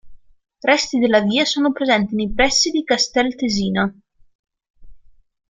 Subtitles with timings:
[0.63, 3.93] Resti della via sono presenti nei pressi di Castello Tesino.